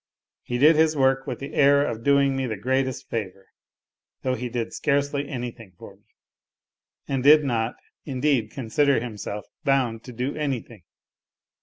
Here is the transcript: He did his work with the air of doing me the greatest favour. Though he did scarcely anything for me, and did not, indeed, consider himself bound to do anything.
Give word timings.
He 0.41 0.57
did 0.57 0.77
his 0.77 0.97
work 0.97 1.27
with 1.27 1.37
the 1.37 1.53
air 1.53 1.85
of 1.85 2.03
doing 2.03 2.35
me 2.35 2.47
the 2.47 2.57
greatest 2.57 3.07
favour. 3.07 3.45
Though 4.23 4.33
he 4.33 4.49
did 4.49 4.73
scarcely 4.73 5.29
anything 5.29 5.73
for 5.77 5.95
me, 5.97 6.05
and 7.07 7.21
did 7.21 7.43
not, 7.43 7.75
indeed, 8.03 8.49
consider 8.49 8.99
himself 8.99 9.45
bound 9.63 10.03
to 10.05 10.11
do 10.11 10.35
anything. 10.35 10.81